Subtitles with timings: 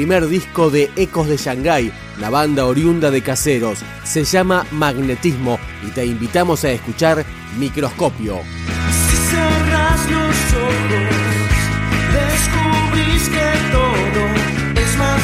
[0.00, 3.80] Primer disco de Ecos de Shanghái, la banda oriunda de Caseros.
[4.02, 7.22] Se llama Magnetismo y te invitamos a escuchar
[7.58, 8.38] Microscopio.
[9.10, 11.10] Si cerras los ojos,
[12.16, 15.20] descubrís que todo es más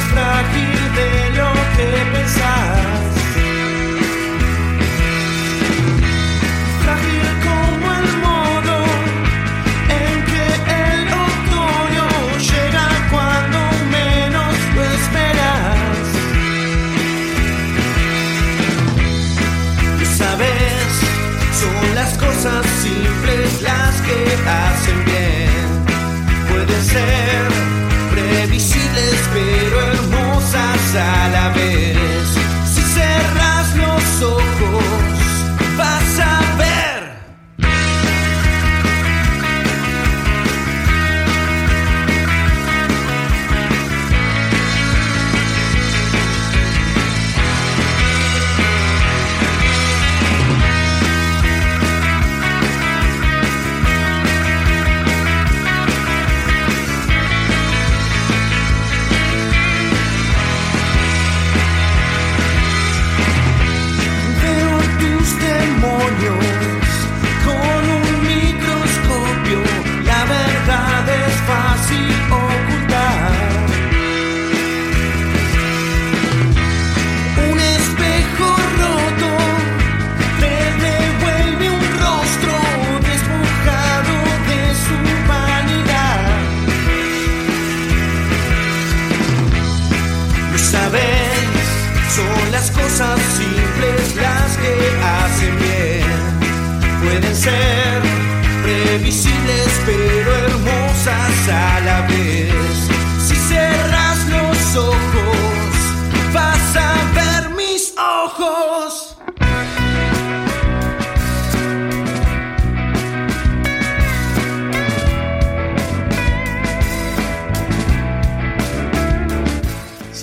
[30.56, 31.25] outside.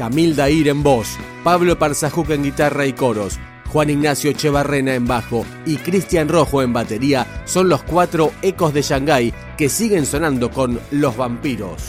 [0.03, 3.39] Yamil Dair en voz, Pablo Parzajuc en guitarra y coros,
[3.71, 8.81] Juan Ignacio Echevarrena en bajo y Cristian Rojo en batería son los cuatro ecos de
[8.81, 11.81] Shanghái que siguen sonando con Los Vampiros.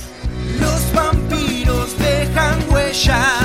[0.61, 3.44] Los vampiros dejan huellas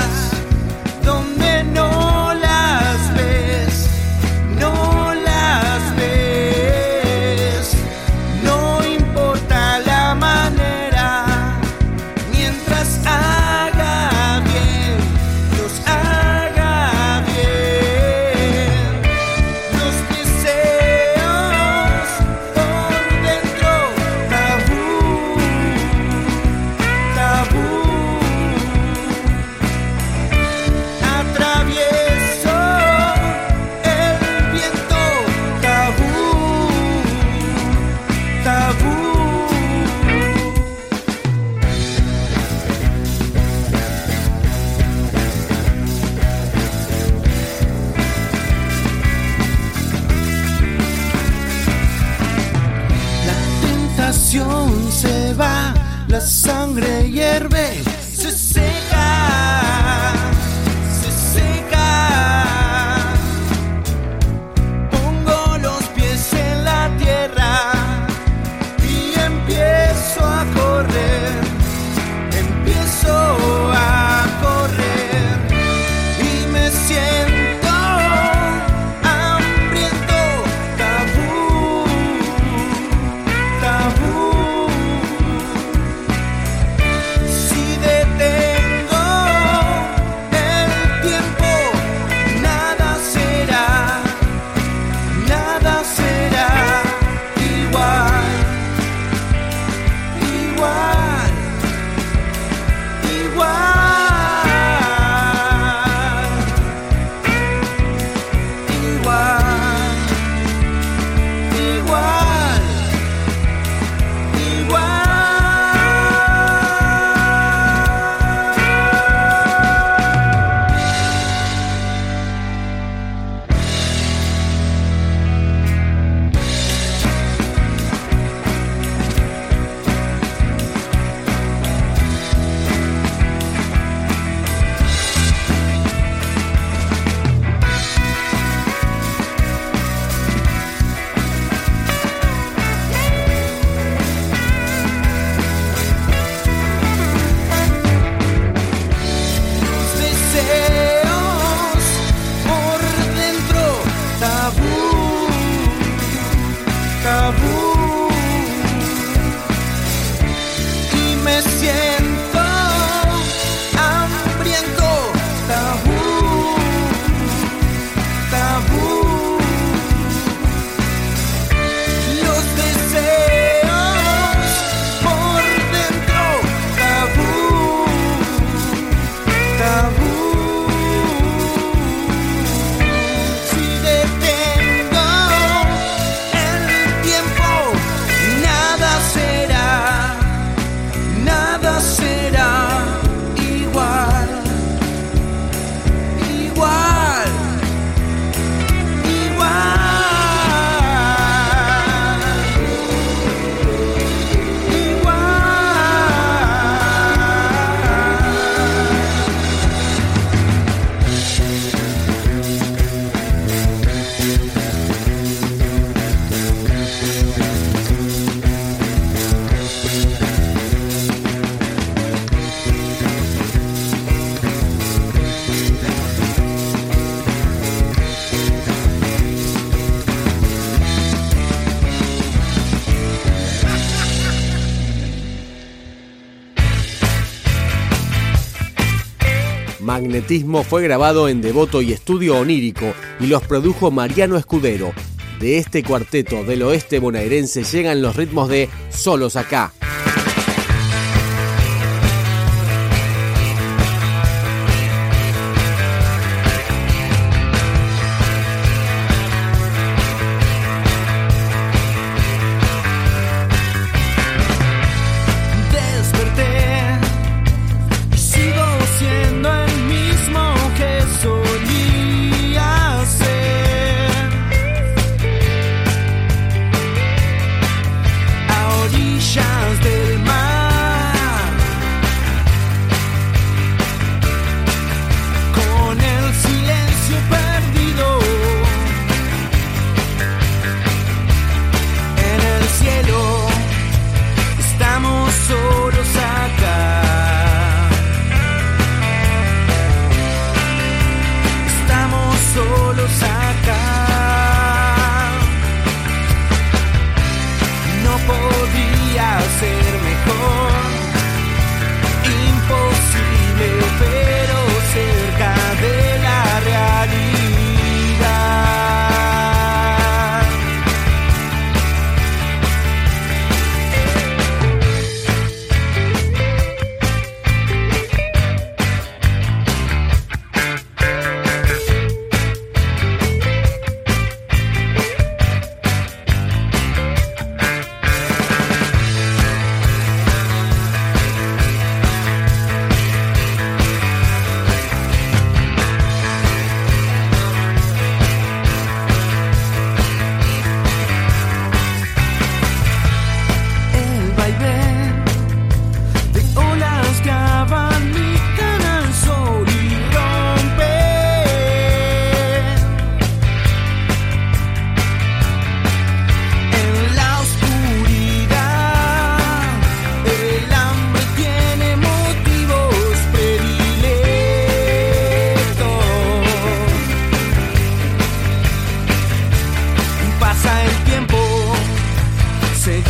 [239.90, 244.92] Magnetismo fue grabado en Devoto y Estudio Onírico y los produjo Mariano Escudero.
[245.40, 249.72] De este cuarteto del oeste bonaerense llegan los ritmos de Solos acá.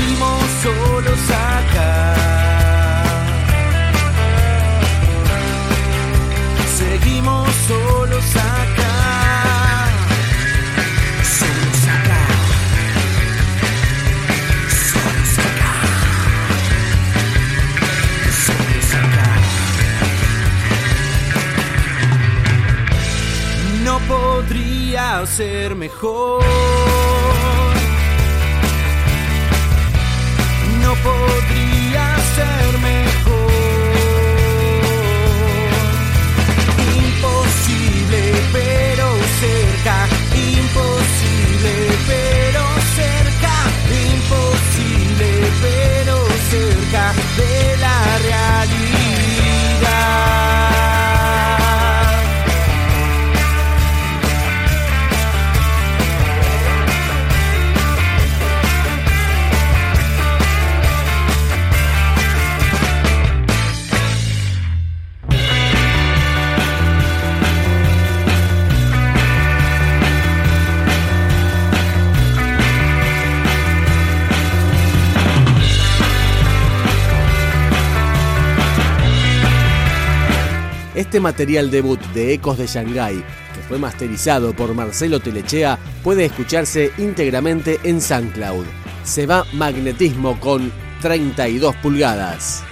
[0.01, 2.15] Seguimos solos acá.
[6.79, 8.95] Seguimos solos acá.
[11.39, 12.23] Solos acá.
[14.89, 15.75] Solos acá.
[18.47, 19.29] Solos acá.
[23.85, 27.40] No podría ser mejor.
[38.53, 39.07] Pero
[39.41, 40.09] cerca.
[40.35, 41.73] Imposible,
[42.07, 42.63] pero
[42.97, 43.55] cerca.
[43.91, 45.31] Imposible,
[45.63, 46.17] pero
[46.51, 47.15] cerca
[81.11, 86.93] Este material debut de Ecos de Shanghái, que fue masterizado por Marcelo Telechea, puede escucharse
[86.99, 88.65] íntegramente en SoundCloud.
[89.03, 90.71] Se va magnetismo con
[91.03, 92.63] 32 pulgadas.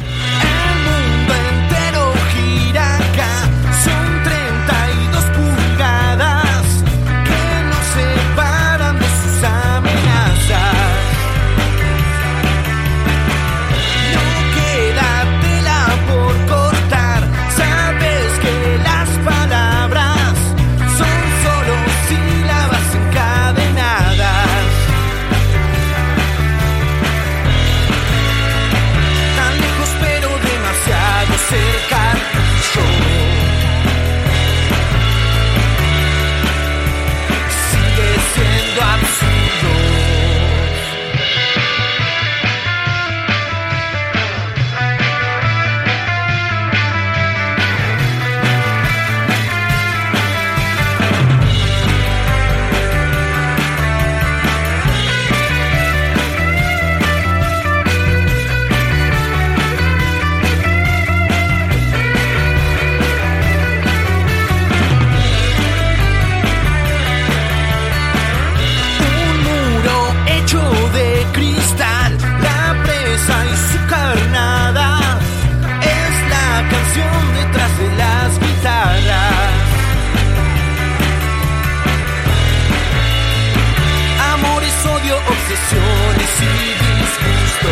[85.27, 87.71] obsesiones y disgusto.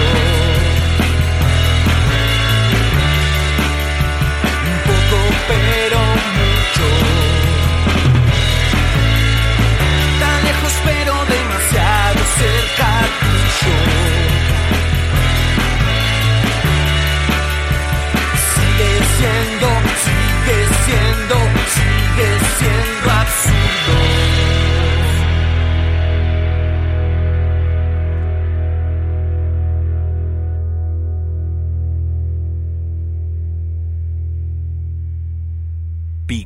[4.70, 5.98] Un poco pero
[6.38, 6.86] mucho.
[10.20, 11.35] Tan lejos pero de